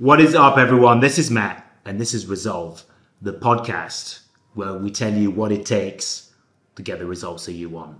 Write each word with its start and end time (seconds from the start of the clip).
What 0.00 0.20
is 0.20 0.36
up, 0.36 0.58
everyone? 0.58 1.00
This 1.00 1.18
is 1.18 1.28
Matt, 1.28 1.68
and 1.84 2.00
this 2.00 2.14
is 2.14 2.28
Resolve, 2.28 2.84
the 3.20 3.32
podcast 3.32 4.20
where 4.54 4.74
we 4.74 4.92
tell 4.92 5.12
you 5.12 5.32
what 5.32 5.50
it 5.50 5.66
takes 5.66 6.30
to 6.76 6.82
get 6.82 7.00
the 7.00 7.04
results 7.04 7.46
that 7.46 7.54
you 7.54 7.68
want. 7.68 7.98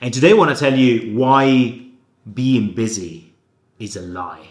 And 0.00 0.14
today 0.14 0.30
I 0.30 0.34
want 0.34 0.56
to 0.56 0.64
tell 0.64 0.78
you 0.78 1.18
why 1.18 1.84
being 2.32 2.76
busy 2.76 3.34
is 3.80 3.96
a 3.96 4.02
lie. 4.02 4.46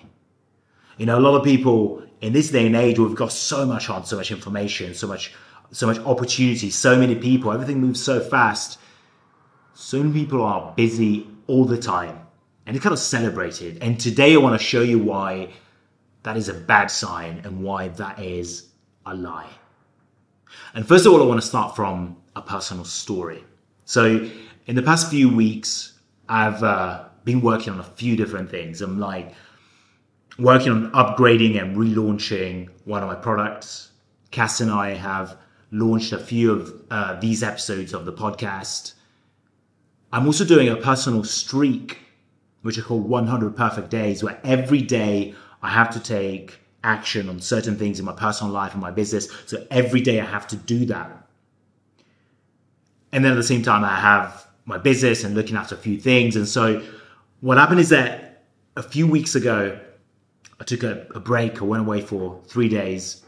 You 0.97 1.05
know, 1.05 1.17
a 1.17 1.21
lot 1.21 1.37
of 1.37 1.45
people 1.45 2.03
in 2.19 2.33
this 2.33 2.49
day 2.49 2.65
and 2.65 2.75
age, 2.75 2.99
we've 2.99 3.15
got 3.15 3.31
so 3.31 3.65
much 3.65 3.89
on, 3.89 4.03
so 4.03 4.17
much 4.17 4.29
information, 4.29 4.93
so 4.93 5.07
much, 5.07 5.33
so 5.71 5.87
much 5.87 5.99
opportunity, 5.99 6.71
so 6.71 6.99
many 6.99 7.15
people, 7.15 7.53
everything 7.53 7.79
moves 7.79 8.03
so 8.03 8.19
fast. 8.19 8.79
So 9.75 10.03
many 10.03 10.11
people 10.11 10.43
are 10.43 10.73
busy 10.75 11.25
all 11.47 11.63
the 11.63 11.77
time 11.77 12.19
and 12.65 12.75
it's 12.75 12.83
kind 12.83 12.91
of 12.91 12.99
celebrated. 12.99 13.81
And 13.81 13.97
today 13.97 14.33
I 14.33 14.37
want 14.39 14.59
to 14.59 14.67
show 14.67 14.81
you 14.81 14.99
why 14.99 15.53
that 16.29 16.37
is 16.37 16.47
a 16.47 16.53
bad 16.53 16.91
sign 16.91 17.41
and 17.43 17.63
why 17.63 17.87
that 17.87 18.19
is 18.19 18.67
a 19.07 19.15
lie. 19.15 19.49
And 20.75 20.87
first 20.87 21.07
of 21.07 21.11
all, 21.11 21.23
I 21.23 21.25
want 21.25 21.41
to 21.41 21.47
start 21.47 21.75
from 21.75 22.17
a 22.35 22.41
personal 22.43 22.85
story. 22.85 23.43
So, 23.85 24.29
in 24.67 24.75
the 24.75 24.83
past 24.83 25.09
few 25.09 25.33
weeks, 25.35 25.97
I've 26.27 26.61
uh, 26.61 27.05
been 27.23 27.41
working 27.41 27.73
on 27.73 27.79
a 27.79 27.83
few 27.83 28.15
different 28.15 28.51
things. 28.51 28.83
I'm 28.83 28.99
like 28.99 29.33
working 30.37 30.71
on 30.71 30.91
upgrading 30.91 31.59
and 31.59 31.75
relaunching 31.75 32.69
one 32.85 33.01
of 33.01 33.09
my 33.09 33.15
products. 33.15 33.89
Cass 34.29 34.61
and 34.61 34.69
I 34.69 34.93
have 34.93 35.35
launched 35.71 36.13
a 36.13 36.19
few 36.19 36.51
of 36.51 36.71
uh, 36.91 37.19
these 37.19 37.41
episodes 37.41 37.91
of 37.91 38.05
the 38.05 38.13
podcast. 38.13 38.93
I'm 40.13 40.27
also 40.27 40.45
doing 40.45 40.69
a 40.69 40.75
personal 40.75 41.23
streak, 41.23 41.97
which 42.61 42.77
I 42.77 42.83
call 42.83 42.99
100 42.99 43.55
Perfect 43.55 43.89
Days, 43.89 44.23
where 44.23 44.39
every 44.43 44.83
day 44.83 45.33
I 45.61 45.69
have 45.69 45.89
to 45.91 45.99
take 45.99 46.59
action 46.83 47.29
on 47.29 47.39
certain 47.39 47.77
things 47.77 47.99
in 47.99 48.05
my 48.05 48.13
personal 48.13 48.53
life 48.53 48.73
and 48.73 48.81
my 48.81 48.91
business. 48.91 49.27
So 49.45 49.65
every 49.69 50.01
day 50.01 50.19
I 50.21 50.25
have 50.25 50.47
to 50.47 50.55
do 50.55 50.85
that. 50.85 51.27
And 53.11 53.25
then 53.25 53.31
at 53.31 53.35
the 53.35 53.43
same 53.43 53.63
time, 53.63 53.83
I 53.83 53.99
have 53.99 54.47
my 54.65 54.77
business 54.77 55.23
and 55.23 55.35
looking 55.35 55.55
after 55.55 55.75
a 55.75 55.77
few 55.77 55.99
things. 55.99 56.35
And 56.35 56.47
so 56.47 56.83
what 57.41 57.57
happened 57.57 57.79
is 57.79 57.89
that 57.89 58.43
a 58.75 58.83
few 58.83 59.07
weeks 59.07 59.35
ago, 59.35 59.79
I 60.59 60.63
took 60.63 60.83
a, 60.83 61.07
a 61.15 61.19
break. 61.19 61.61
I 61.61 61.65
went 61.65 61.81
away 61.81 62.01
for 62.01 62.41
three 62.45 62.69
days 62.69 63.23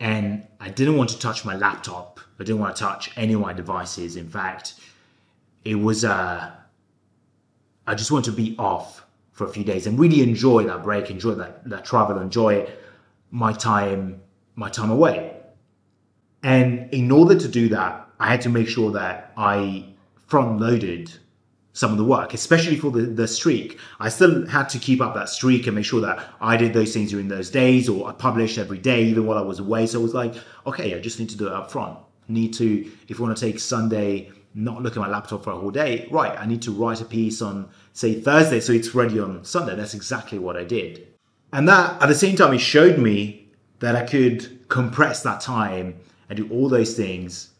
and 0.00 0.46
I 0.60 0.68
didn't 0.70 0.96
want 0.96 1.10
to 1.10 1.18
touch 1.18 1.44
my 1.44 1.56
laptop. 1.56 2.20
I 2.40 2.44
didn't 2.44 2.60
want 2.60 2.76
to 2.76 2.82
touch 2.82 3.10
any 3.16 3.34
of 3.34 3.40
my 3.40 3.52
devices. 3.52 4.16
In 4.16 4.28
fact, 4.28 4.74
it 5.64 5.76
was, 5.76 6.04
uh, 6.04 6.50
I 7.86 7.94
just 7.94 8.10
want 8.10 8.24
to 8.24 8.32
be 8.32 8.56
off 8.58 9.03
for 9.34 9.44
a 9.44 9.48
few 9.48 9.64
days 9.64 9.86
and 9.86 9.98
really 9.98 10.22
enjoy 10.22 10.64
that 10.64 10.82
break, 10.82 11.10
enjoy 11.10 11.34
that, 11.34 11.68
that 11.68 11.84
travel, 11.84 12.18
enjoy 12.18 12.66
my 13.30 13.52
time, 13.52 14.22
my 14.54 14.70
time 14.70 14.90
away. 14.90 15.36
And 16.42 16.92
in 16.94 17.10
order 17.10 17.38
to 17.38 17.48
do 17.48 17.68
that, 17.70 18.08
I 18.20 18.30
had 18.30 18.40
to 18.42 18.48
make 18.48 18.68
sure 18.68 18.92
that 18.92 19.32
I 19.36 19.86
front 20.26 20.60
loaded 20.60 21.12
some 21.72 21.90
of 21.90 21.98
the 21.98 22.04
work, 22.04 22.32
especially 22.32 22.76
for 22.76 22.92
the, 22.92 23.02
the 23.02 23.26
streak. 23.26 23.80
I 23.98 24.08
still 24.08 24.46
had 24.46 24.68
to 24.68 24.78
keep 24.78 25.00
up 25.00 25.14
that 25.14 25.28
streak 25.28 25.66
and 25.66 25.74
make 25.74 25.84
sure 25.84 26.00
that 26.02 26.24
I 26.40 26.56
did 26.56 26.72
those 26.72 26.94
things 26.94 27.10
during 27.10 27.26
those 27.26 27.50
days 27.50 27.88
or 27.88 28.08
I 28.08 28.12
published 28.12 28.58
every 28.58 28.78
day, 28.78 29.02
even 29.02 29.26
while 29.26 29.38
I 29.38 29.42
was 29.42 29.58
away. 29.58 29.86
So 29.86 29.98
it 29.98 30.02
was 30.04 30.14
like, 30.14 30.34
okay, 30.64 30.94
I 30.94 31.00
just 31.00 31.18
need 31.18 31.30
to 31.30 31.36
do 31.36 31.48
it 31.48 31.52
up 31.52 31.72
front. 31.72 31.98
Need 32.28 32.54
to, 32.54 32.88
if 33.08 33.18
you 33.18 33.24
want 33.24 33.36
to 33.36 33.44
take 33.44 33.58
Sunday, 33.58 34.30
not 34.54 34.82
look 34.82 34.96
at 34.96 35.00
my 35.00 35.08
laptop 35.08 35.44
for 35.44 35.50
a 35.50 35.56
whole 35.56 35.70
day, 35.70 36.08
right, 36.10 36.38
I 36.38 36.46
need 36.46 36.62
to 36.62 36.72
write 36.72 37.00
a 37.00 37.04
piece 37.04 37.42
on, 37.42 37.68
say, 37.92 38.20
Thursday, 38.20 38.60
so 38.60 38.72
it's 38.72 38.94
ready 38.94 39.18
on 39.18 39.44
Sunday. 39.44 39.74
That's 39.74 39.94
exactly 39.94 40.38
what 40.38 40.56
I 40.56 40.64
did. 40.64 41.08
And 41.52 41.68
that, 41.68 42.00
at 42.02 42.06
the 42.06 42.14
same 42.14 42.36
time, 42.36 42.54
it 42.54 42.58
showed 42.58 42.98
me 42.98 43.48
that 43.80 43.96
I 43.96 44.04
could 44.04 44.68
compress 44.68 45.22
that 45.22 45.40
time 45.40 45.96
and 46.28 46.36
do 46.36 46.48
all 46.50 46.68
those 46.68 46.96
things 46.96 47.50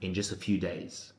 in 0.00 0.14
just 0.14 0.32
a 0.32 0.36
few 0.36 0.58
days. 0.58 1.12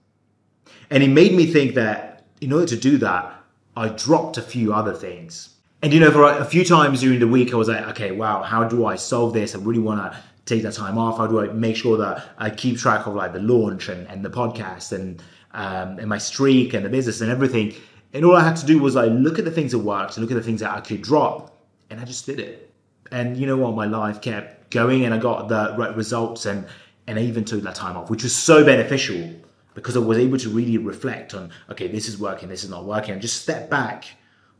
And 0.89 1.03
it 1.03 1.10
made 1.10 1.33
me 1.33 1.45
think 1.45 1.76
that 1.76 2.26
in 2.42 2.54
order 2.54 2.67
to 2.67 2.77
do 2.77 2.98
that, 2.99 3.33
I 3.76 3.89
dropped 3.89 4.37
a 4.37 4.42
few 4.42 4.73
other 4.73 4.93
things. 4.93 5.55
And 5.81 5.93
you 5.93 5.99
know, 5.99 6.11
for 6.11 6.23
a 6.23 6.45
few 6.45 6.64
times 6.64 7.02
during 7.02 7.20
the 7.20 7.27
week, 7.27 7.54
I 7.54 7.58
was 7.58 7.67
like, 7.67 7.87
okay, 7.89 8.11
wow, 8.11 8.42
how 8.42 8.64
do 8.64 8.86
I 8.86 8.95
solve 8.95 9.33
this? 9.33 9.54
I 9.54 9.60
really 9.60 9.80
want 9.80 9.99
to 9.99 10.20
take 10.45 10.64
that 10.64 10.73
time 10.73 10.98
off? 10.98 11.17
How 11.17 11.28
do 11.28 11.39
I 11.39 11.48
make 11.48 11.76
sure 11.76 11.98
that 11.98 12.26
I 12.38 12.50
keep 12.50 12.78
track 12.78 13.08
of 13.08 13.16
like 13.16 13.33
the 13.33 13.39
launch 13.39 13.89
and, 13.89 14.08
and 14.08 14.23
the 14.23 14.30
podcast 14.30 14.92
and 14.92 15.22
um, 15.54 16.00
and 16.00 16.08
my 16.08 16.17
streak 16.17 16.73
and 16.73 16.86
the 16.86 16.89
business 16.89 17.22
and 17.22 17.32
everything? 17.32 17.73
And 18.14 18.23
all 18.23 18.36
I 18.36 18.44
had 18.44 18.55
to 18.58 18.66
do 18.66 18.80
was 18.80 18.95
like 18.95 19.11
look 19.11 19.39
at 19.39 19.45
the 19.45 19.52
things 19.52 19.72
that 19.72 19.80
worked 19.80 20.17
and 20.17 20.23
look 20.23 20.32
at 20.32 20.38
the 20.38 20.44
things 20.44 20.61
that 20.61 20.72
I 20.72 20.82
could 20.82 21.02
drop, 21.02 21.55
and 21.89 22.00
I 22.00 22.05
just 22.05 22.26
did 22.26 22.39
it. 22.39 22.73
And 23.11 23.38
you 23.38 23.45
know 23.45 23.58
what? 23.58 23.76
My 23.76 23.86
life 23.86 24.22
kept 24.22 24.72
going, 24.72 25.05
and 25.05 25.14
I 25.14 25.17
got 25.17 25.50
the 25.50 25.76
right 25.78 25.95
results, 25.95 26.45
and 26.45 26.66
and 27.08 27.20
I 27.20 27.22
even 27.23 27.45
took 27.45 27.61
that 27.64 27.76
time 27.76 27.98
off, 27.98 28.10
which 28.10 28.23
was 28.23 28.36
so 28.36 28.64
beneficial 28.64 29.32
because 29.76 29.98
I 29.98 30.00
was 30.00 30.17
able 30.17 30.38
to 30.38 30.50
really 30.50 30.78
reflect 30.78 31.34
on, 31.34 31.52
okay, 31.70 31.89
this 31.89 32.08
is 32.08 32.17
working, 32.17 32.48
this 32.48 32.64
is 32.64 32.70
not 32.70 32.86
working, 32.86 33.11
and 33.11 33.22
just 33.22 33.42
step 33.42 33.70
back 33.70 34.05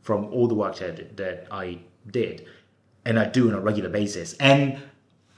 from 0.02 0.26
all 0.26 0.46
the 0.46 0.54
work 0.54 0.76
that, 0.76 1.16
that 1.16 1.46
I 1.50 1.80
did 2.10 2.46
and 3.06 3.18
I 3.18 3.24
do 3.24 3.48
on 3.48 3.54
a 3.54 3.60
regular 3.60 3.88
basis. 3.88 4.34
And 4.34 4.78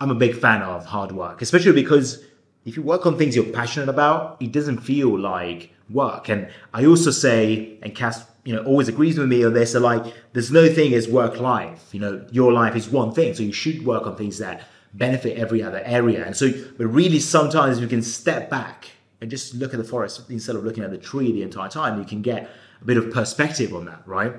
I'm 0.00 0.10
a 0.10 0.14
big 0.14 0.36
fan 0.36 0.62
of 0.62 0.84
hard 0.86 1.12
work, 1.12 1.42
especially 1.42 1.72
because 1.72 2.25
if 2.64 2.76
you 2.76 2.82
work 2.82 3.06
on 3.06 3.16
things 3.16 3.34
you're 3.34 3.44
passionate 3.44 3.88
about, 3.88 4.36
it 4.41 4.53
doesn't 4.53 4.78
feel 4.78 5.19
like 5.19 5.72
work. 5.91 6.28
And 6.28 6.48
I 6.72 6.84
also 6.86 7.10
say, 7.10 7.78
and 7.82 7.94
Cass, 7.94 8.25
you 8.44 8.54
know, 8.54 8.62
always 8.64 8.88
agrees 8.88 9.19
with 9.19 9.28
me 9.28 9.44
on 9.44 9.54
this, 9.54 9.75
like, 9.75 10.14
there's 10.32 10.50
no 10.50 10.69
thing 10.69 10.94
as 10.94 11.08
work 11.08 11.41
life. 11.41 11.88
You 11.92 12.00
know, 12.00 12.26
your 12.31 12.53
life 12.53 12.76
is 12.76 12.88
one 12.88 13.12
thing. 13.12 13.34
So 13.34 13.42
you 13.42 13.53
should 13.53 13.84
work 13.84 14.06
on 14.06 14.16
things 14.16 14.38
that 14.38 14.62
benefit 14.94 15.37
every 15.37 15.62
other 15.62 15.82
area. 15.84 16.25
And 16.25 16.37
so, 16.37 16.50
but 16.76 16.87
really 16.87 17.19
sometimes 17.19 17.81
you 17.81 17.87
can 17.87 18.03
step 18.03 18.48
back 18.48 18.88
and 19.20 19.31
just 19.31 19.54
look 19.54 19.75
at 19.75 19.78
the 19.78 19.84
forest 19.84 20.31
instead 20.31 20.56
of 20.56 20.64
looking 20.64 20.84
at 20.84 20.91
the 20.91 20.98
tree 20.98 21.32
the 21.32 21.42
entire 21.42 21.69
time. 21.69 21.98
You 21.98 22.06
can 22.06 22.22
get 22.22 22.48
a 22.81 22.84
bit 22.84 22.97
of 22.97 23.10
perspective 23.10 23.75
on 23.75 23.87
that, 23.87 24.03
right? 24.06 24.32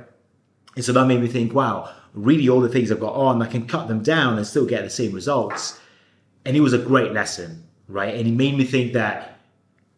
And 0.75 0.85
so 0.85 0.93
that 0.93 1.05
made 1.05 1.21
me 1.21 1.27
think, 1.27 1.53
wow, 1.53 1.93
really 2.13 2.49
all 2.49 2.61
the 2.61 2.69
things 2.69 2.91
I've 2.91 2.99
got 2.99 3.13
on, 3.13 3.41
I 3.41 3.47
can 3.47 3.67
cut 3.67 3.87
them 3.87 4.01
down 4.01 4.37
and 4.37 4.45
still 4.45 4.65
get 4.65 4.83
the 4.83 4.89
same 4.89 5.13
results. 5.13 5.79
And 6.45 6.55
it 6.55 6.61
was 6.61 6.73
a 6.73 6.77
great 6.77 7.13
lesson, 7.13 7.63
right? 7.87 8.15
And 8.15 8.27
it 8.27 8.31
made 8.31 8.57
me 8.57 8.63
think 8.63 8.93
that, 8.93 9.39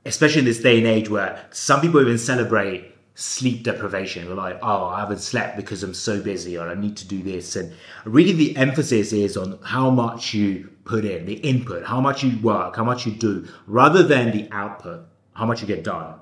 especially 0.05 0.39
in 0.39 0.45
this 0.45 0.59
day 0.59 0.77
and 0.77 0.87
age 0.87 1.09
where 1.09 1.45
some 1.51 1.81
people 1.81 2.01
even 2.01 2.17
celebrate 2.17 2.91
sleep 3.15 3.63
deprivation. 3.63 4.25
They're 4.25 4.35
like, 4.35 4.59
oh, 4.61 4.85
I 4.85 5.01
haven't 5.01 5.19
slept 5.19 5.57
because 5.57 5.83
I'm 5.83 5.93
so 5.93 6.21
busy 6.21 6.57
or 6.57 6.67
I 6.69 6.75
need 6.75 6.97
to 6.97 7.07
do 7.07 7.21
this. 7.21 7.55
And 7.55 7.73
really 8.05 8.33
the 8.33 8.55
emphasis 8.57 9.13
is 9.13 9.37
on 9.37 9.59
how 9.63 9.89
much 9.89 10.33
you 10.33 10.69
put 10.85 11.05
in, 11.05 11.25
the 11.25 11.35
input, 11.35 11.85
how 11.85 12.01
much 12.01 12.23
you 12.23 12.39
work, 12.39 12.75
how 12.75 12.83
much 12.83 13.05
you 13.05 13.11
do, 13.11 13.47
rather 13.67 14.03
than 14.03 14.31
the 14.31 14.49
output, 14.51 15.05
how 15.33 15.45
much 15.45 15.61
you 15.61 15.67
get 15.67 15.83
done, 15.83 16.15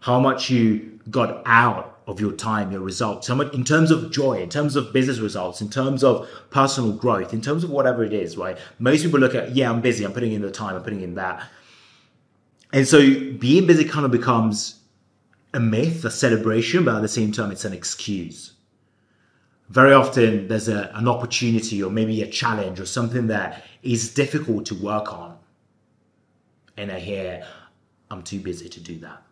how 0.00 0.18
much 0.18 0.50
you 0.50 0.98
got 1.10 1.42
out 1.46 1.93
of 2.06 2.20
your 2.20 2.32
time, 2.32 2.70
your 2.70 2.82
results, 2.82 3.28
in 3.28 3.64
terms 3.64 3.90
of 3.90 4.10
joy, 4.10 4.40
in 4.40 4.50
terms 4.50 4.76
of 4.76 4.92
business 4.92 5.18
results, 5.20 5.60
in 5.60 5.70
terms 5.70 6.04
of 6.04 6.28
personal 6.50 6.92
growth, 6.92 7.32
in 7.32 7.40
terms 7.40 7.64
of 7.64 7.70
whatever 7.70 8.04
it 8.04 8.12
is, 8.12 8.36
right? 8.36 8.58
Most 8.78 9.02
people 9.02 9.18
look 9.18 9.34
at, 9.34 9.54
yeah, 9.54 9.70
I'm 9.70 9.80
busy, 9.80 10.04
I'm 10.04 10.12
putting 10.12 10.32
in 10.32 10.42
the 10.42 10.50
time, 10.50 10.76
I'm 10.76 10.82
putting 10.82 11.00
in 11.00 11.14
that. 11.14 11.48
And 12.72 12.86
so 12.86 12.98
being 12.98 13.66
busy 13.66 13.84
kind 13.84 14.04
of 14.04 14.10
becomes 14.10 14.80
a 15.54 15.60
myth, 15.60 16.04
a 16.04 16.10
celebration, 16.10 16.84
but 16.84 16.96
at 16.96 17.02
the 17.02 17.08
same 17.08 17.32
time, 17.32 17.50
it's 17.50 17.64
an 17.64 17.72
excuse. 17.72 18.52
Very 19.70 19.94
often, 19.94 20.48
there's 20.48 20.68
a, 20.68 20.90
an 20.94 21.08
opportunity 21.08 21.82
or 21.82 21.90
maybe 21.90 22.20
a 22.20 22.26
challenge 22.26 22.80
or 22.80 22.86
something 22.86 23.28
that 23.28 23.64
is 23.82 24.12
difficult 24.12 24.66
to 24.66 24.74
work 24.74 25.10
on. 25.10 25.38
And 26.76 26.92
I 26.92 26.98
hear, 26.98 27.46
I'm 28.10 28.22
too 28.22 28.40
busy 28.40 28.68
to 28.68 28.80
do 28.80 28.98
that. 28.98 29.22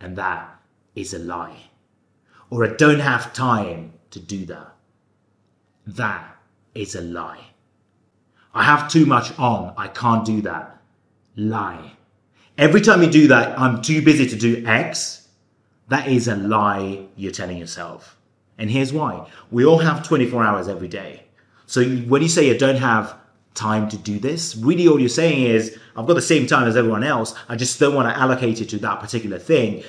And 0.00 0.16
that 0.16 0.48
is 0.94 1.12
a 1.12 1.18
lie 1.18 1.70
or 2.50 2.64
I 2.64 2.74
don't 2.74 3.00
have 3.00 3.32
time 3.32 3.92
to 4.10 4.20
do 4.20 4.46
that. 4.46 4.74
That 5.86 6.36
is 6.74 6.94
a 6.94 7.00
lie. 7.00 7.44
I 8.54 8.62
have 8.62 8.90
too 8.90 9.06
much 9.06 9.36
on. 9.38 9.74
I 9.76 9.88
can't 9.88 10.24
do 10.24 10.40
that. 10.42 10.80
Lie. 11.36 11.92
Every 12.56 12.80
time 12.80 13.02
you 13.02 13.10
do 13.10 13.28
that, 13.28 13.58
I'm 13.58 13.82
too 13.82 14.00
busy 14.02 14.26
to 14.28 14.36
do 14.36 14.64
X. 14.66 15.28
That 15.88 16.06
is 16.08 16.28
a 16.28 16.36
lie 16.36 17.06
you're 17.16 17.32
telling 17.32 17.58
yourself. 17.58 18.16
And 18.56 18.70
here's 18.70 18.92
why. 18.92 19.28
We 19.50 19.64
all 19.64 19.78
have 19.78 20.06
24 20.06 20.44
hours 20.44 20.68
every 20.68 20.88
day. 20.88 21.24
So 21.66 21.84
when 21.84 22.22
you 22.22 22.28
say 22.28 22.46
you 22.46 22.56
don't 22.56 22.76
have 22.76 23.16
time 23.54 23.88
to 23.88 23.98
do 23.98 24.18
this, 24.18 24.56
really 24.56 24.86
all 24.86 25.00
you're 25.00 25.08
saying 25.08 25.42
is, 25.42 25.76
I've 25.96 26.06
got 26.06 26.14
the 26.14 26.22
same 26.22 26.46
time 26.46 26.68
as 26.68 26.76
everyone 26.76 27.02
else. 27.02 27.34
I 27.48 27.56
just 27.56 27.80
don't 27.80 27.94
want 27.94 28.08
to 28.08 28.16
allocate 28.16 28.60
it 28.60 28.68
to 28.70 28.78
that 28.78 29.00
particular 29.00 29.38
thing. 29.38 29.82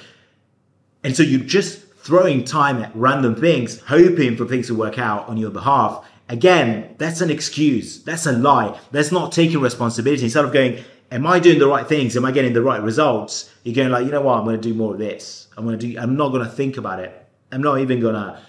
And 1.04 1.16
so 1.16 1.22
you 1.22 1.40
just 1.44 1.85
throwing 2.06 2.44
time 2.44 2.84
at 2.84 2.96
random 2.96 3.36
things, 3.36 3.82
hoping 3.82 4.38
for 4.38 4.46
things 4.46 4.68
to 4.68 4.76
work 4.76 5.00
out 5.00 5.28
on 5.28 5.38
your 5.38 5.50
behalf. 5.50 6.06
Again, 6.30 6.96
that's 7.00 7.20
an 7.20 7.32
excuse. 7.32 8.04
That's 8.04 8.28
a 8.28 8.32
lie. 8.32 8.80
That's 8.92 9.12
not 9.12 9.32
taking 9.32 9.60
responsibility. 9.60 10.24
Instead 10.24 10.46
of 10.46 10.54
going, 10.54 10.84
am 11.12 11.26
I 11.26 11.40
doing 11.40 11.58
the 11.58 11.68
right 11.68 11.88
things? 11.88 12.16
Am 12.16 12.24
I 12.24 12.32
getting 12.32 12.54
the 12.54 12.62
right 12.62 12.82
results? 12.82 13.52
You're 13.64 13.74
going 13.74 13.90
like, 13.90 14.06
you 14.06 14.12
know 14.12 14.22
what? 14.22 14.38
I'm 14.38 14.46
going 14.46 14.56
to 14.56 14.62
do 14.62 14.76
more 14.76 14.94
of 14.94 15.00
this. 15.00 15.48
I'm 15.58 15.66
going 15.66 15.80
to 15.80 15.88
do, 15.88 16.00
I'm 16.00 16.16
not 16.16 16.30
going 16.30 16.46
to 16.46 16.52
think 16.52 16.78
about 16.78 17.00
it. 17.00 17.28
I'm 17.52 17.64
not 17.64 17.80
even 17.80 18.00
going 18.00 18.14
to 18.14 18.40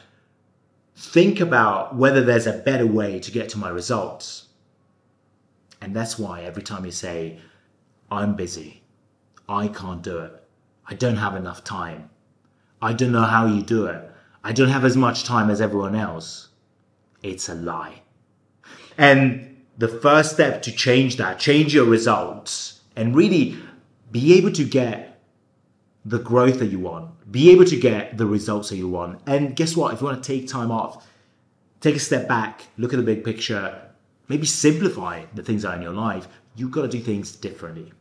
think 0.95 1.41
about 1.41 1.97
whether 1.97 2.23
there's 2.23 2.47
a 2.47 2.59
better 2.59 2.87
way 2.87 3.21
to 3.21 3.31
get 3.31 3.49
to 3.51 3.59
my 3.59 3.71
results. 3.71 4.49
And 5.81 5.97
that's 5.97 6.19
why 6.19 6.43
every 6.43 6.63
time 6.63 6.85
you 6.85 6.91
say, 6.91 7.39
I'm 8.11 8.37
busy, 8.37 8.83
I 9.49 9.69
can't 9.69 10.03
do 10.03 10.19
it, 10.19 10.43
I 10.87 10.95
don't 10.95 11.17
have 11.17 11.37
enough 11.37 11.65
time, 11.65 12.11
I 12.81 12.93
don't 12.93 13.13
know 13.13 13.23
how 13.23 13.47
you 13.47 13.63
do 13.63 13.87
it, 13.87 14.11
I 14.45 14.53
don't 14.53 14.69
have 14.69 14.85
as 14.85 14.97
much 14.97 15.25
time 15.25 15.51
as 15.51 15.61
everyone 15.61 15.95
else, 15.95 16.49
it's 17.23 17.49
a 17.49 17.55
lie. 17.55 18.03
And 18.99 19.65
the 19.79 19.89
first 19.89 20.33
step 20.33 20.63
to 20.63 20.73
change 20.73 21.17
that, 21.17 21.39
change 21.39 21.75
your 21.75 21.85
results, 21.85 22.81
and 22.95 23.15
really 23.15 23.57
be 24.11 24.35
able 24.39 24.53
to 24.53 24.65
get 24.65 25.21
the 26.05 26.19
growth 26.19 26.59
that 26.61 26.67
you 26.67 26.79
want, 26.79 27.11
be 27.31 27.51
able 27.51 27.65
to 27.65 27.79
get 27.79 28.17
the 28.17 28.27
results 28.27 28.69
that 28.71 28.77
you 28.77 28.89
want. 28.89 29.21
And 29.27 29.57
guess 29.57 29.77
what? 29.77 29.93
If 29.93 30.01
you 30.01 30.07
want 30.07 30.23
to 30.23 30.27
take 30.27 30.49
time 30.49 30.71
off, 30.71 31.07
take 31.81 31.97
a 31.97 32.01
step 32.01 32.29
back, 32.29 32.63
look 32.79 32.93
at 32.93 32.97
the 32.97 33.03
big 33.03 33.25
picture, 33.25 33.83
maybe 34.29 34.47
simplify 34.47 35.25
the 35.35 35.43
things 35.43 35.63
that 35.63 35.71
are 35.71 35.77
in 35.77 35.83
your 35.83 35.93
life, 35.93 36.29
you've 36.55 36.71
got 36.71 36.83
to 36.83 36.89
do 36.89 37.01
things 37.01 37.33
differently. 37.33 37.93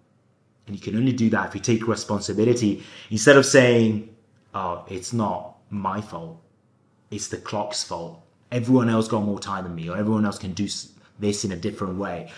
And 0.68 0.76
you 0.76 0.82
can 0.82 0.96
only 0.96 1.14
do 1.14 1.30
that 1.32 1.48
if 1.48 1.56
you 1.56 1.62
take 1.62 1.88
responsibility 1.88 2.84
instead 3.10 3.38
of 3.38 3.46
saying, 3.46 4.15
oh, 4.56 4.86
it's 4.88 5.14
not 5.14 5.58
my 5.70 6.02
fault, 6.02 6.42
it's 7.12 7.28
the 7.28 7.38
clock's 7.38 7.84
fault. 7.84 8.22
Everyone 8.52 8.90
else 8.90 9.08
got 9.08 9.24
more 9.24 9.40
time 9.40 9.66
than 9.66 9.76
me, 9.76 9.90
or 9.90 9.98
everyone 9.98 10.26
else 10.26 10.40
can 10.40 10.54
do 10.54 10.68
this 11.20 11.46
in 11.46 11.52
a 11.52 11.56
different 11.56 11.98
way. 11.98 12.32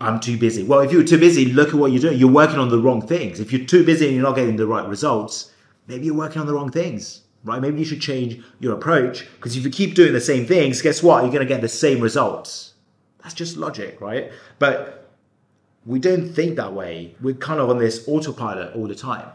I'm 0.00 0.20
too 0.20 0.36
busy. 0.36 0.62
Well, 0.62 0.80
if 0.80 0.92
you're 0.92 1.04
too 1.04 1.18
busy, 1.18 1.46
look 1.46 1.68
at 1.68 1.74
what 1.74 1.90
you're 1.90 2.02
doing. 2.02 2.18
You're 2.18 2.30
working 2.30 2.58
on 2.58 2.68
the 2.68 2.78
wrong 2.78 3.00
things. 3.00 3.40
If 3.40 3.52
you're 3.52 3.64
too 3.64 3.84
busy 3.84 4.06
and 4.06 4.14
you're 4.14 4.24
not 4.24 4.36
getting 4.36 4.56
the 4.56 4.66
right 4.66 4.86
results, 4.86 5.52
maybe 5.86 6.06
you're 6.06 6.14
working 6.14 6.40
on 6.40 6.46
the 6.46 6.52
wrong 6.52 6.70
things, 6.70 7.22
right? 7.44 7.62
Maybe 7.62 7.78
you 7.78 7.84
should 7.86 8.02
change 8.02 8.42
your 8.60 8.74
approach 8.74 9.26
because 9.36 9.56
if 9.56 9.64
you 9.64 9.70
keep 9.70 9.94
doing 9.94 10.12
the 10.12 10.20
same 10.20 10.44
things, 10.44 10.82
guess 10.82 11.02
what? 11.02 11.22
You're 11.22 11.32
going 11.32 11.46
to 11.46 11.48
get 11.48 11.62
the 11.62 11.68
same 11.68 12.00
results. 12.00 12.74
That's 13.22 13.34
just 13.34 13.56
logic, 13.56 13.98
right? 14.00 14.30
But 14.58 15.08
we 15.86 15.98
don't 15.98 16.28
think 16.28 16.56
that 16.56 16.74
way. 16.74 17.14
We're 17.22 17.34
kind 17.34 17.60
of 17.60 17.70
on 17.70 17.78
this 17.78 18.06
autopilot 18.06 18.76
all 18.76 18.86
the 18.86 18.94
time. 18.94 19.30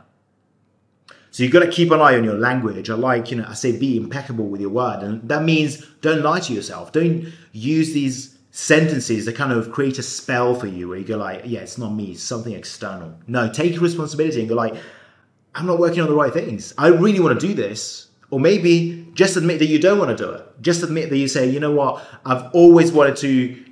So 1.31 1.43
you've 1.43 1.53
got 1.53 1.61
to 1.61 1.71
keep 1.71 1.91
an 1.91 2.01
eye 2.01 2.15
on 2.15 2.25
your 2.25 2.37
language. 2.37 2.89
I 2.89 2.95
like, 2.95 3.31
you 3.31 3.37
know, 3.37 3.45
I 3.47 3.53
say 3.53 3.77
be 3.77 3.97
impeccable 3.97 4.45
with 4.45 4.59
your 4.59 4.69
word. 4.69 5.01
And 5.01 5.27
that 5.29 5.43
means 5.43 5.85
don't 6.01 6.21
lie 6.21 6.41
to 6.41 6.53
yourself. 6.53 6.91
Don't 6.91 7.31
use 7.53 7.93
these 7.93 8.37
sentences 8.51 9.25
that 9.25 9.35
kind 9.35 9.53
of 9.53 9.71
create 9.71 9.97
a 9.97 10.03
spell 10.03 10.53
for 10.53 10.67
you 10.67 10.89
where 10.89 10.97
you 10.97 11.05
go 11.05 11.17
like, 11.17 11.43
yeah, 11.45 11.61
it's 11.61 11.77
not 11.77 11.93
me, 11.93 12.11
it's 12.11 12.21
something 12.21 12.53
external. 12.53 13.17
No, 13.27 13.49
take 13.49 13.79
responsibility 13.79 14.41
and 14.41 14.49
go 14.49 14.55
like, 14.55 14.75
I'm 15.55 15.65
not 15.65 15.79
working 15.79 16.01
on 16.01 16.09
the 16.09 16.15
right 16.15 16.33
things. 16.33 16.73
I 16.77 16.87
really 16.87 17.21
want 17.21 17.39
to 17.39 17.47
do 17.47 17.53
this. 17.53 18.07
Or 18.29 18.39
maybe 18.39 19.07
just 19.13 19.35
admit 19.37 19.59
that 19.59 19.65
you 19.67 19.79
don't 19.79 19.99
want 19.99 20.17
to 20.17 20.21
do 20.21 20.31
it. 20.31 20.61
Just 20.61 20.83
admit 20.83 21.09
that 21.09 21.17
you 21.17 21.27
say, 21.27 21.49
you 21.49 21.59
know 21.59 21.71
what, 21.71 22.05
I've 22.25 22.51
always 22.53 22.91
wanted 22.91 23.15
to 23.17 23.65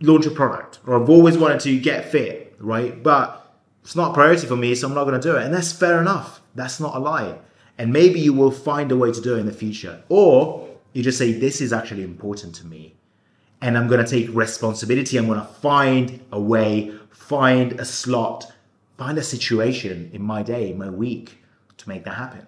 launch 0.00 0.26
a 0.26 0.30
product 0.30 0.80
or 0.86 1.00
I've 1.00 1.08
always 1.08 1.38
wanted 1.38 1.60
to 1.60 1.78
get 1.78 2.10
fit, 2.10 2.54
right? 2.58 3.02
But 3.02 3.41
it's 3.82 3.96
not 3.96 4.12
a 4.12 4.14
priority 4.14 4.46
for 4.46 4.56
me, 4.56 4.74
so 4.74 4.88
I'm 4.88 4.94
not 4.94 5.04
going 5.04 5.20
to 5.20 5.28
do 5.28 5.36
it. 5.36 5.44
And 5.44 5.52
that's 5.54 5.72
fair 5.72 6.00
enough. 6.00 6.40
That's 6.54 6.80
not 6.80 6.94
a 6.94 6.98
lie. 6.98 7.38
And 7.78 7.92
maybe 7.92 8.20
you 8.20 8.32
will 8.32 8.50
find 8.50 8.92
a 8.92 8.96
way 8.96 9.10
to 9.12 9.20
do 9.20 9.36
it 9.36 9.40
in 9.40 9.46
the 9.46 9.52
future. 9.52 10.02
Or 10.08 10.68
you 10.92 11.02
just 11.02 11.18
say, 11.18 11.32
this 11.32 11.60
is 11.60 11.72
actually 11.72 12.04
important 12.04 12.54
to 12.56 12.66
me 12.66 12.94
and 13.62 13.78
I'm 13.78 13.86
going 13.86 14.04
to 14.04 14.10
take 14.10 14.28
responsibility. 14.34 15.16
I'm 15.16 15.26
going 15.26 15.38
to 15.38 15.46
find 15.46 16.20
a 16.32 16.40
way, 16.40 16.92
find 17.10 17.80
a 17.80 17.84
slot, 17.84 18.52
find 18.98 19.16
a 19.16 19.22
situation 19.22 20.10
in 20.12 20.20
my 20.20 20.42
day, 20.42 20.72
my 20.74 20.90
week 20.90 21.38
to 21.78 21.88
make 21.88 22.04
that 22.04 22.14
happen. 22.14 22.44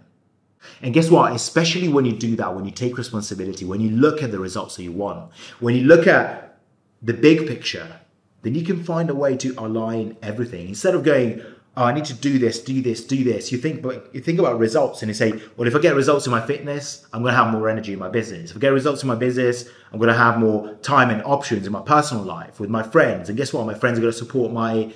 And 0.83 0.93
guess 0.93 1.11
what? 1.11 1.33
Especially 1.33 1.89
when 1.89 2.05
you 2.05 2.13
do 2.13 2.37
that, 2.37 2.55
when 2.55 2.65
you 2.65 2.73
take 2.73 2.99
responsibility, 2.99 3.65
when 3.65 3.81
you 3.81 3.91
look 3.91 4.23
at 4.23 4.33
the 4.33 4.41
results 4.41 4.77
that 4.77 4.83
you 4.83 4.93
want, 4.93 5.31
when 5.61 5.77
you 5.77 5.85
look 5.85 6.07
at 6.07 6.59
the 7.01 7.15
big 7.15 7.47
picture, 7.47 8.01
then 8.45 8.55
you 8.55 8.65
can 8.65 8.85
find 8.85 9.11
a 9.11 9.15
way 9.15 9.37
to 9.39 9.55
align 9.59 10.17
everything. 10.23 10.69
Instead 10.69 10.95
of 10.95 11.03
going, 11.03 11.43
oh, 11.77 11.85
I 11.85 11.93
need 11.93 12.05
to 12.05 12.15
do 12.15 12.39
this, 12.39 12.63
do 12.63 12.81
this, 12.83 13.05
do 13.05 13.25
this. 13.25 13.51
You 13.51 13.59
think, 13.59 13.83
but 13.83 14.15
you 14.15 14.21
think 14.21 14.39
about 14.39 14.59
results 14.59 15.03
and 15.03 15.09
you 15.09 15.15
say, 15.15 15.33
well, 15.57 15.67
if 15.67 15.75
I 15.75 15.81
get 15.81 15.97
results 15.97 16.27
in 16.27 16.31
my 16.31 16.47
fitness, 16.47 17.07
I'm 17.13 17.23
going 17.23 17.33
to 17.33 17.43
have 17.43 17.53
more 17.53 17.69
energy 17.69 17.93
in 17.93 17.99
my 17.99 18.09
business. 18.09 18.51
If 18.51 18.59
I 18.59 18.61
get 18.61 18.73
results 18.73 19.03
in 19.03 19.09
my 19.09 19.15
business, 19.15 19.69
I'm 19.93 19.99
going 19.99 20.13
to 20.13 20.17
have 20.17 20.39
more 20.39 20.75
time 20.83 21.11
and 21.11 21.23
options 21.25 21.67
in 21.67 21.73
my 21.73 21.83
personal 21.83 22.23
life 22.23 22.61
with 22.61 22.71
my 22.71 22.83
friends. 22.83 23.29
And 23.29 23.37
guess 23.37 23.53
what? 23.53 23.67
My 23.67 23.75
friends 23.75 23.99
are 23.99 24.03
going 24.03 24.13
to 24.13 24.19
support 24.19 24.53
my 24.53 24.93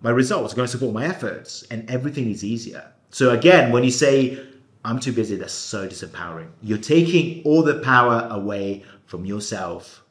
my 0.00 0.10
results, 0.10 0.52
are 0.52 0.56
going 0.56 0.66
to 0.66 0.70
support 0.70 0.94
my 0.94 1.04
efforts, 1.04 1.64
and 1.72 1.90
everything 1.90 2.30
is 2.30 2.44
easier. 2.44 2.92
So 3.10 3.30
again, 3.30 3.72
when 3.72 3.82
you 3.82 3.90
say 3.90 4.38
I'm 4.84 5.00
too 5.00 5.12
busy, 5.12 5.36
that's 5.36 5.52
so 5.52 5.88
disempowering. 5.88 6.50
You're 6.62 6.78
taking 6.78 7.42
all 7.44 7.62
the 7.62 7.80
power 7.80 8.28
away 8.30 8.84
from 9.06 9.24
yourself 9.24 10.04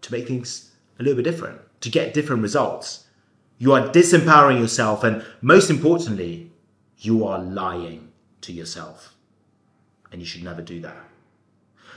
to 0.00 0.12
make 0.12 0.26
things 0.26 0.70
a 0.98 1.02
little 1.02 1.16
bit 1.16 1.30
different, 1.30 1.60
to 1.80 1.90
get 1.90 2.14
different 2.14 2.42
results. 2.42 3.04
You 3.58 3.72
are 3.72 3.88
disempowering 3.88 4.60
yourself, 4.60 5.04
and 5.04 5.24
most 5.40 5.70
importantly, 5.70 6.50
you 6.98 7.26
are 7.26 7.38
lying 7.38 8.12
to 8.42 8.52
yourself. 8.52 9.14
And 10.12 10.20
you 10.20 10.26
should 10.26 10.44
never 10.44 10.62
do 10.62 10.80
that. 10.80 10.96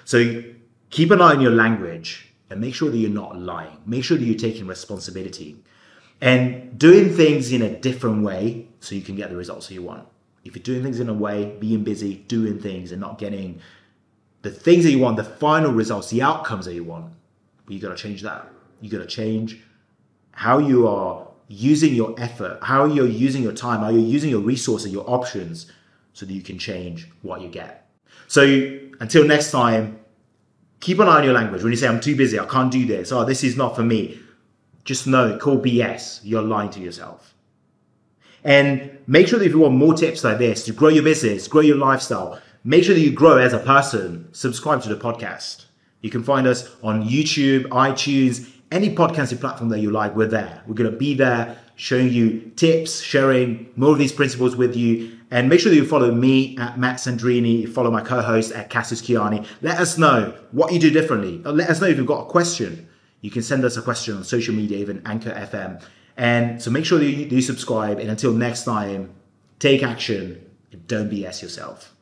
So 0.05 0.43
keep 0.89 1.11
an 1.11 1.21
eye 1.21 1.35
on 1.35 1.41
your 1.41 1.51
language 1.51 2.33
and 2.49 2.61
make 2.61 2.73
sure 2.73 2.89
that 2.89 2.97
you're 2.97 3.09
not 3.09 3.37
lying. 3.37 3.77
Make 3.85 4.03
sure 4.03 4.17
that 4.17 4.23
you're 4.23 4.35
taking 4.37 4.67
responsibility 4.67 5.57
and 6.21 6.79
doing 6.79 7.13
things 7.13 7.51
in 7.51 7.61
a 7.61 7.69
different 7.69 8.23
way 8.23 8.67
so 8.79 8.95
you 8.95 9.01
can 9.01 9.15
get 9.15 9.29
the 9.29 9.35
results 9.35 9.67
that 9.67 9.73
you 9.73 9.83
want. 9.83 10.07
If 10.43 10.55
you're 10.55 10.63
doing 10.63 10.81
things 10.81 10.99
in 10.99 11.09
a 11.09 11.13
way, 11.13 11.55
being 11.59 11.83
busy, 11.83 12.15
doing 12.27 12.59
things, 12.59 12.91
and 12.91 13.01
not 13.01 13.17
getting 13.17 13.59
the 14.41 14.49
things 14.49 14.85
that 14.85 14.91
you 14.91 14.99
want, 14.99 15.17
the 15.17 15.23
final 15.23 15.71
results, 15.71 16.09
the 16.09 16.21
outcomes 16.21 16.65
that 16.65 16.73
you 16.73 16.83
want, 16.83 17.11
but 17.65 17.73
you 17.73 17.81
got 17.81 17.89
to 17.89 18.01
change 18.01 18.21
that. 18.21 18.49
You 18.81 18.89
got 18.89 18.99
to 18.99 19.07
change 19.07 19.61
how 20.31 20.59
you 20.59 20.87
are 20.87 21.27
using 21.47 21.95
your 21.95 22.13
effort, 22.19 22.59
how 22.61 22.85
you're 22.85 23.07
using 23.07 23.41
your 23.41 23.53
time, 23.53 23.79
how 23.79 23.89
you're 23.89 23.99
using 23.99 24.29
your 24.29 24.41
resources, 24.41 24.91
your 24.91 25.09
options, 25.09 25.71
so 26.13 26.25
that 26.25 26.33
you 26.33 26.41
can 26.41 26.57
change 26.57 27.09
what 27.21 27.41
you 27.41 27.47
get. 27.47 27.89
So 28.27 28.43
until 28.99 29.25
next 29.25 29.51
time, 29.51 29.99
keep 30.79 30.99
an 30.99 31.07
eye 31.07 31.17
on 31.17 31.23
your 31.23 31.33
language. 31.33 31.63
When 31.63 31.71
you 31.71 31.77
say, 31.77 31.87
I'm 31.87 32.01
too 32.01 32.15
busy, 32.15 32.39
I 32.39 32.45
can't 32.45 32.71
do 32.71 32.85
this, 32.85 33.11
oh, 33.11 33.23
this 33.23 33.43
is 33.43 33.55
not 33.55 33.75
for 33.75 33.83
me, 33.83 34.19
just 34.83 35.07
know, 35.07 35.37
call 35.37 35.59
BS. 35.59 36.21
You're 36.23 36.41
lying 36.41 36.69
to 36.71 36.79
yourself. 36.79 37.33
And 38.43 38.99
make 39.07 39.27
sure 39.27 39.39
that 39.39 39.45
if 39.45 39.51
you 39.51 39.59
want 39.59 39.75
more 39.75 39.93
tips 39.93 40.23
like 40.23 40.37
this 40.37 40.65
to 40.65 40.73
grow 40.73 40.89
your 40.89 41.03
business, 41.03 41.47
grow 41.47 41.61
your 41.61 41.77
lifestyle, 41.77 42.39
make 42.63 42.83
sure 42.83 42.95
that 42.95 43.01
you 43.01 43.11
grow 43.11 43.37
as 43.37 43.53
a 43.53 43.59
person, 43.59 44.33
subscribe 44.33 44.81
to 44.83 44.89
the 44.89 44.95
podcast. 44.95 45.65
You 46.01 46.09
can 46.09 46.23
find 46.23 46.47
us 46.47 46.69
on 46.83 47.07
YouTube, 47.07 47.63
iTunes, 47.65 48.49
any 48.71 48.93
podcasting 48.93 49.39
platform 49.39 49.69
that 49.69 49.79
you 49.79 49.91
like, 49.91 50.15
we're 50.15 50.27
there. 50.27 50.61
We're 50.67 50.75
going 50.75 50.91
to 50.91 50.97
be 50.97 51.13
there 51.13 51.57
showing 51.75 52.09
you 52.09 52.51
tips, 52.55 53.01
sharing 53.01 53.71
more 53.75 53.91
of 53.91 53.99
these 53.99 54.11
principles 54.11 54.55
with 54.55 54.75
you. 54.75 55.17
And 55.29 55.49
make 55.49 55.59
sure 55.59 55.69
that 55.69 55.75
you 55.75 55.85
follow 55.85 56.11
me 56.11 56.57
at 56.57 56.79
Matt 56.79 56.97
Sandrini, 56.97 57.67
follow 57.71 57.91
my 57.91 58.01
co-host 58.01 58.51
at 58.53 58.69
Cassius 58.69 59.01
Kiani. 59.01 59.45
Let 59.61 59.79
us 59.79 59.97
know 59.97 60.33
what 60.51 60.71
you 60.73 60.79
do 60.79 60.89
differently. 60.89 61.41
Uh, 61.45 61.51
let 61.51 61.69
us 61.69 61.81
know 61.81 61.87
if 61.87 61.97
you've 61.97 62.07
got 62.07 62.21
a 62.21 62.29
question. 62.29 62.87
You 63.21 63.29
can 63.29 63.43
send 63.43 63.63
us 63.65 63.77
a 63.77 63.81
question 63.81 64.15
on 64.15 64.23
social 64.23 64.55
media, 64.55 64.77
even 64.77 65.01
Anchor 65.05 65.31
FM. 65.31 65.83
And 66.15 66.61
so 66.61 66.71
make 66.71 66.85
sure 66.85 66.97
that 66.97 67.05
you, 67.05 67.41
subscribe. 67.41 67.99
And 67.99 68.09
until 68.09 68.33
next 68.33 68.63
time, 68.63 69.13
take 69.59 69.83
action 69.83 70.43
and 70.71 70.87
don't 70.87 71.11
BS 71.11 71.41
yourself. 71.41 71.93